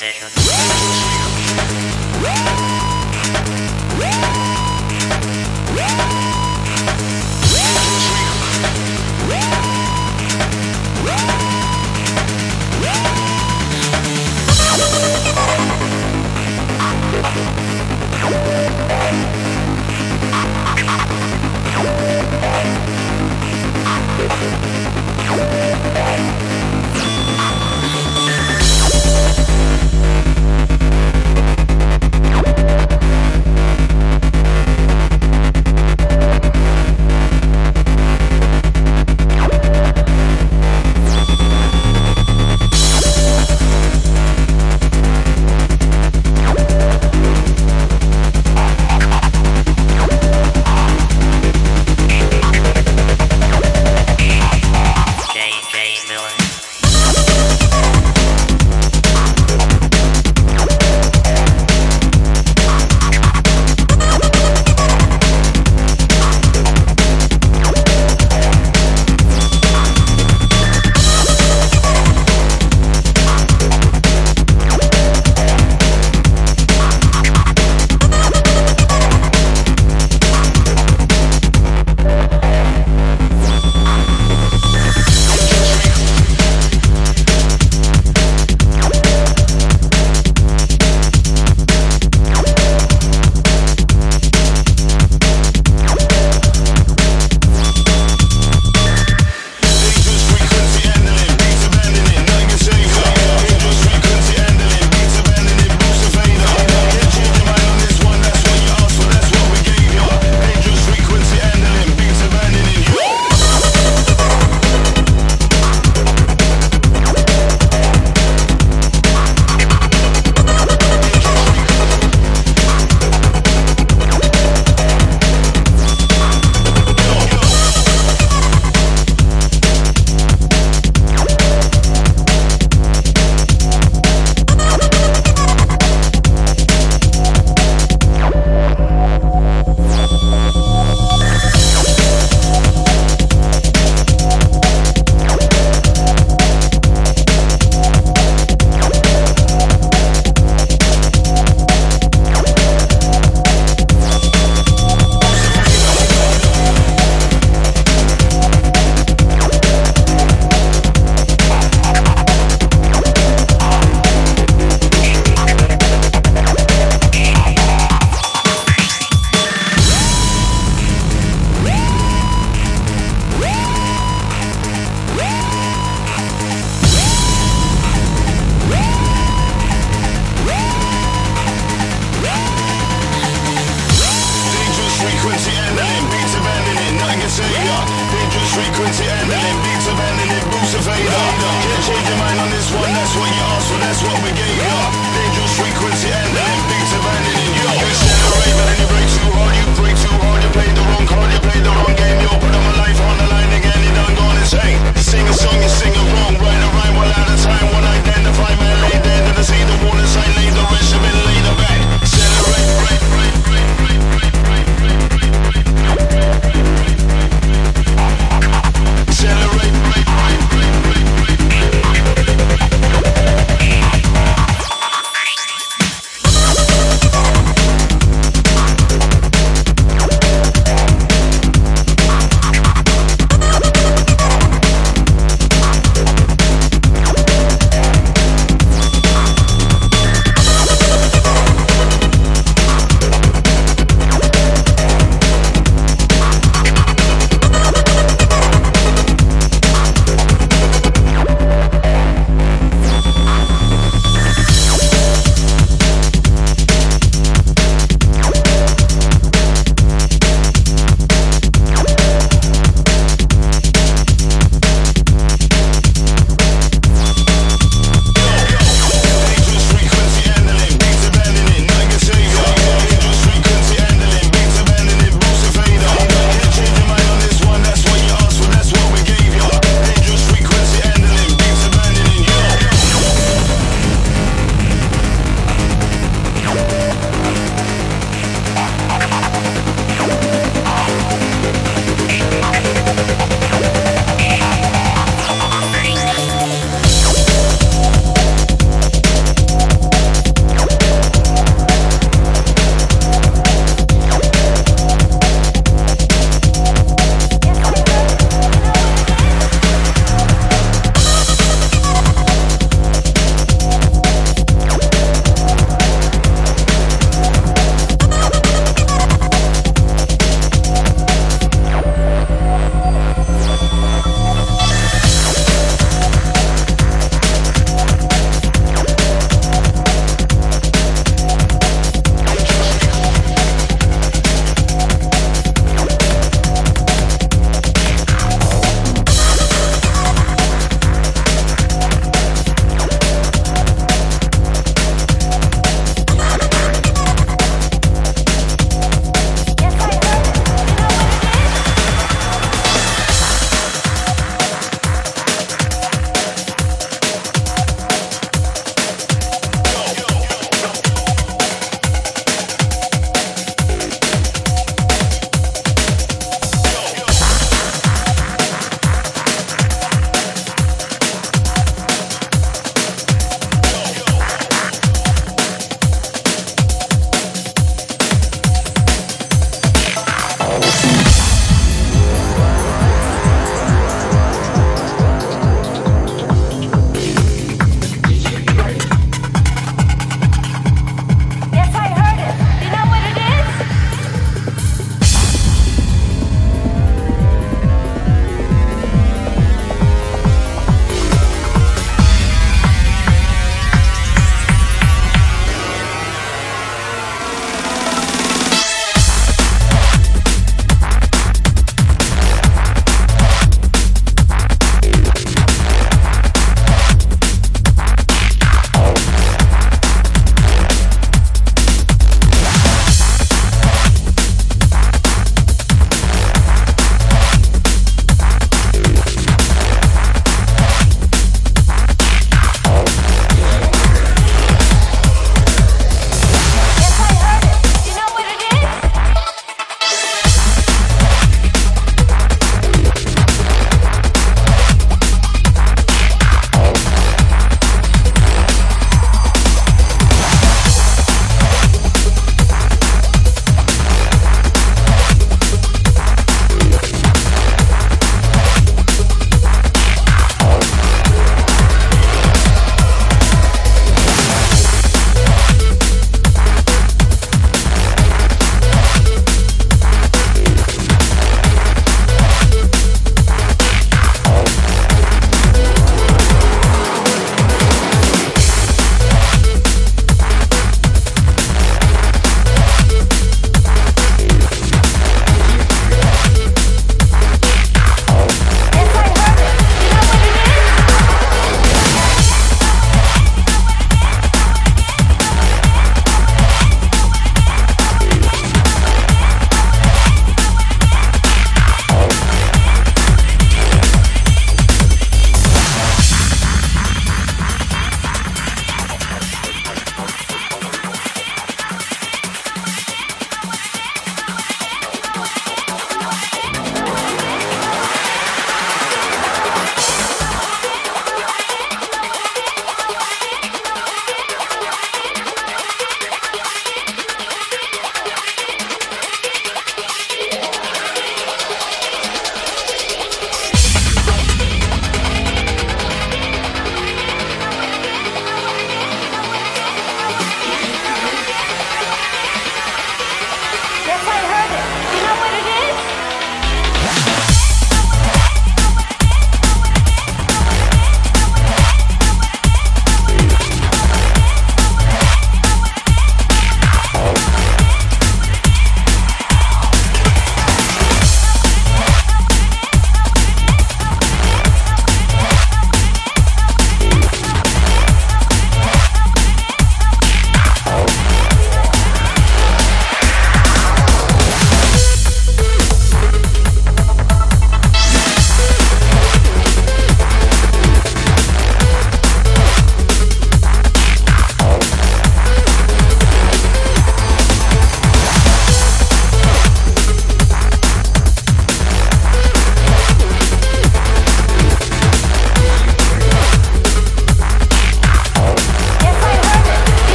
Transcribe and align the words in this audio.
decision. 0.00 0.39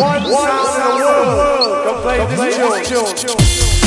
One, 0.00 0.26
sound 0.26 1.00
in 1.00 1.06
the 1.06 1.36
world. 1.36 1.86
Come 1.86 2.02
play 2.02 2.18
this 2.26 3.20
chill. 3.20 3.83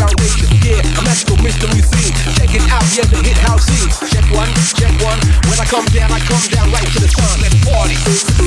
foundation. 0.00 0.48
Yeah, 0.64 0.98
a 0.98 1.02
magical 1.04 1.36
mystery 1.44 1.82
scene. 1.84 2.14
Check 2.40 2.54
it 2.56 2.64
out, 2.72 2.84
yeah, 2.96 3.04
the 3.04 3.20
hit 3.20 3.36
house 3.44 3.68
scene. 3.68 3.90
Check 4.08 4.24
one, 4.32 4.48
check 4.80 4.92
one. 5.04 5.20
When 5.48 5.58
I 5.60 5.66
come 5.68 5.84
down, 5.92 6.10
I 6.12 6.20
come 6.20 6.44
down 6.48 6.72
right 6.72 6.88
to 6.96 7.00
the 7.00 7.08
sun. 7.08 7.40
Let's 7.44 7.60
party. 7.60 7.96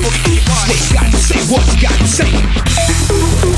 Boogie. 0.01 0.41
What 0.49 0.67
you 0.73 0.93
got 0.93 1.11
to 1.11 1.17
say? 1.17 1.39
What 1.51 1.63
you 1.69 1.81
got 1.81 1.97
to 1.99 2.07
say? 2.07 3.52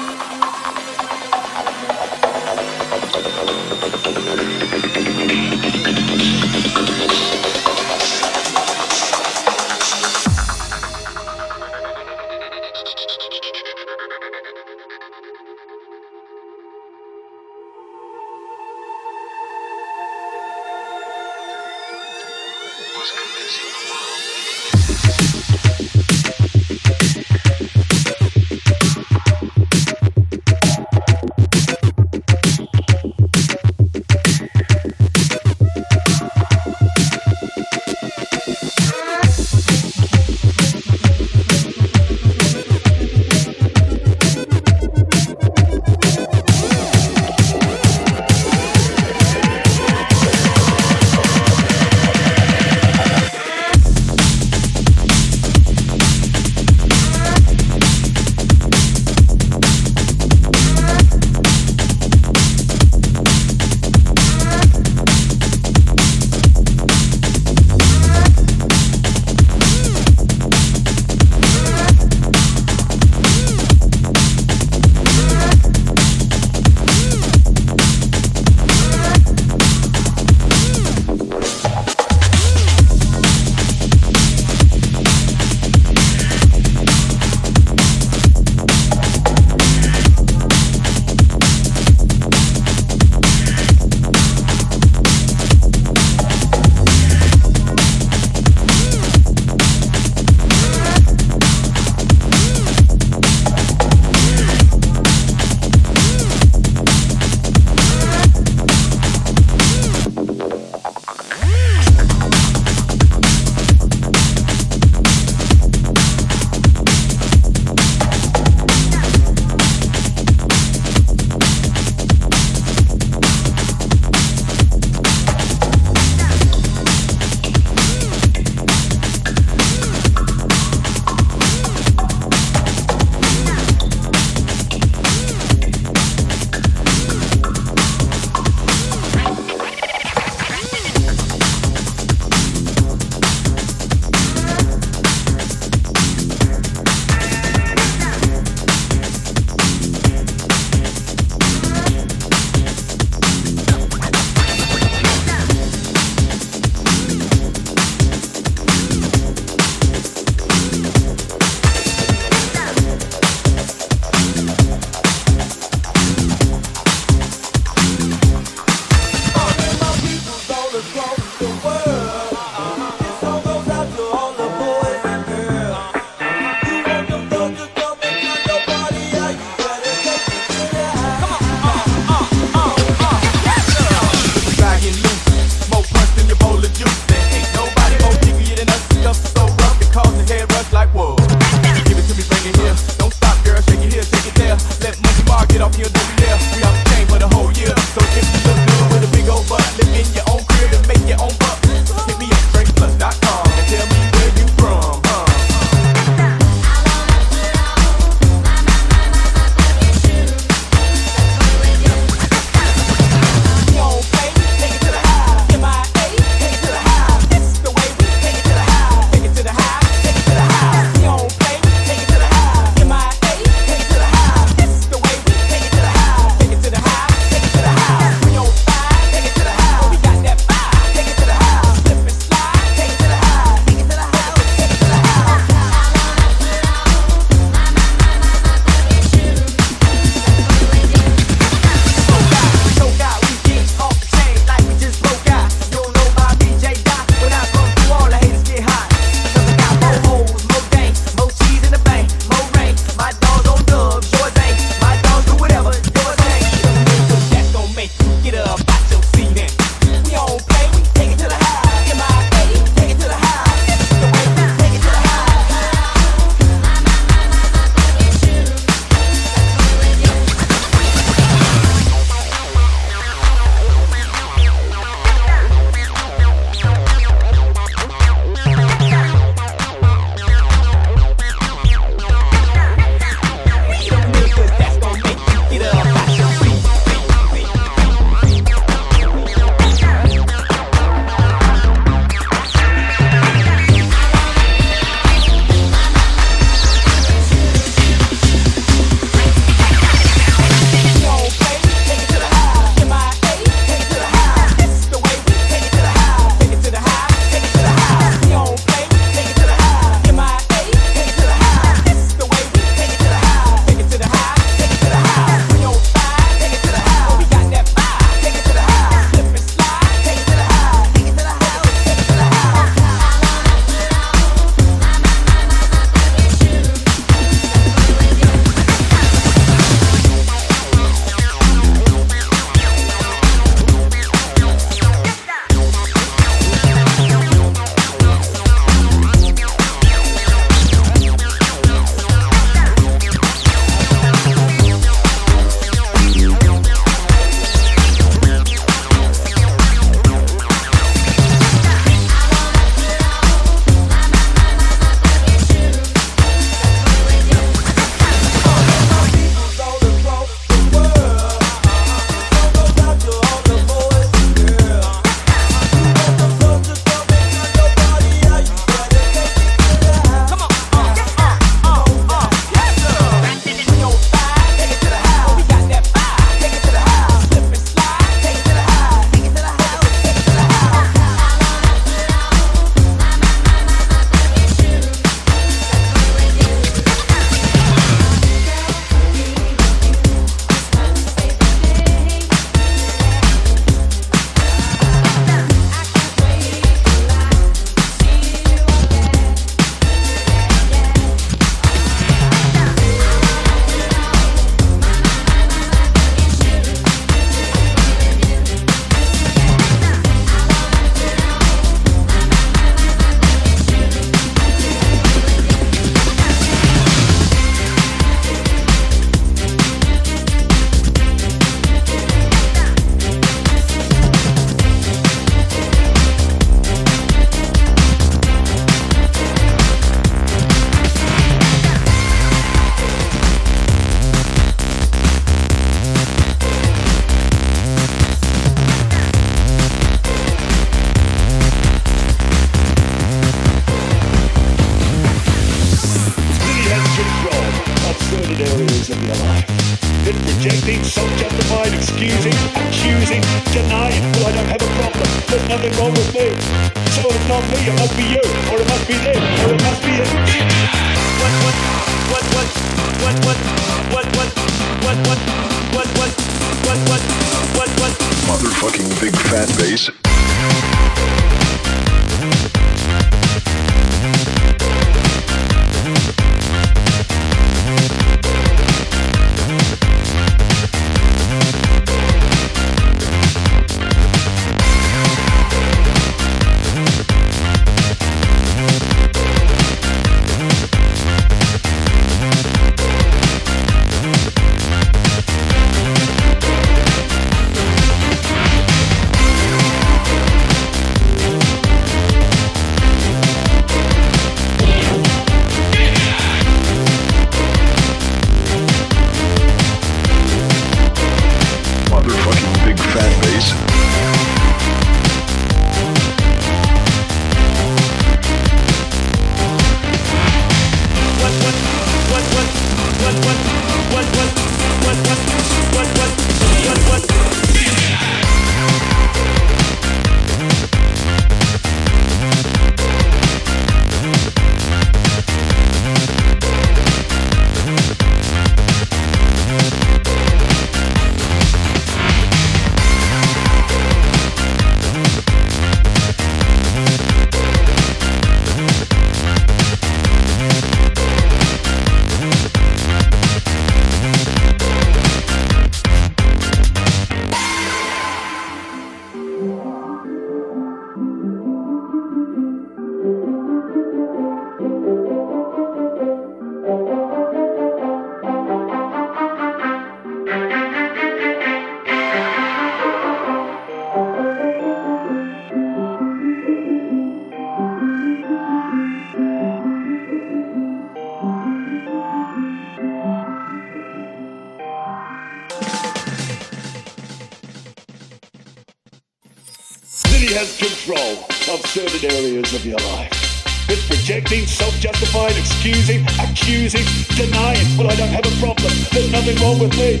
Excusing, 595.64 596.04
accusing, 596.18 596.84
denying. 597.14 597.78
Well, 597.78 597.88
I 597.88 597.94
don't 597.94 598.08
have 598.08 598.26
a 598.26 598.30
problem. 598.40 598.72
There's 598.90 599.12
nothing 599.12 599.40
wrong 599.40 599.60
with 599.60 599.70
me. 599.78 600.00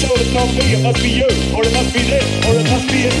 So 0.00 0.08
it's 0.14 0.32
not 0.32 0.48
me, 0.48 0.72
it 0.72 0.82
must 0.82 1.02
be 1.02 1.10
you, 1.10 1.28
or 1.54 1.62
it 1.62 1.74
must 1.74 1.92
be 1.92 2.08
them, 2.08 2.24
or 2.48 2.58
it 2.58 2.70
must 2.70 2.88
be 2.88 3.02
it. 3.04 3.12